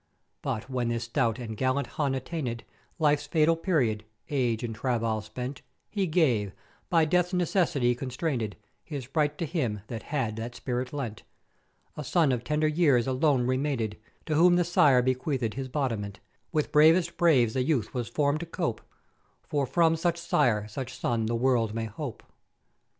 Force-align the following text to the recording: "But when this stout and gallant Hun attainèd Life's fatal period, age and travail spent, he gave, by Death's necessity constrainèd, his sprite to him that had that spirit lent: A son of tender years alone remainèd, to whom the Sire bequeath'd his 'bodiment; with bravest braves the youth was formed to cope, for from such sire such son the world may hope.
"But 0.41 0.67
when 0.67 0.87
this 0.87 1.03
stout 1.03 1.37
and 1.37 1.55
gallant 1.55 1.85
Hun 1.85 2.13
attainèd 2.15 2.61
Life's 2.97 3.27
fatal 3.27 3.55
period, 3.55 4.03
age 4.31 4.63
and 4.63 4.73
travail 4.73 5.21
spent, 5.21 5.61
he 5.91 6.07
gave, 6.07 6.53
by 6.89 7.05
Death's 7.05 7.33
necessity 7.33 7.95
constrainèd, 7.95 8.53
his 8.83 9.03
sprite 9.03 9.37
to 9.37 9.45
him 9.45 9.81
that 9.89 10.01
had 10.09 10.37
that 10.37 10.55
spirit 10.55 10.91
lent: 10.91 11.21
A 11.95 12.03
son 12.03 12.31
of 12.31 12.43
tender 12.43 12.67
years 12.67 13.05
alone 13.05 13.45
remainèd, 13.45 13.97
to 14.25 14.33
whom 14.33 14.55
the 14.55 14.63
Sire 14.63 15.03
bequeath'd 15.03 15.53
his 15.53 15.69
'bodiment; 15.69 16.19
with 16.51 16.71
bravest 16.71 17.15
braves 17.15 17.53
the 17.53 17.61
youth 17.61 17.93
was 17.93 18.09
formed 18.09 18.39
to 18.39 18.47
cope, 18.47 18.81
for 19.47 19.67
from 19.67 19.95
such 19.95 20.17
sire 20.17 20.67
such 20.67 20.97
son 20.97 21.27
the 21.27 21.35
world 21.35 21.75
may 21.75 21.85
hope. 21.85 22.23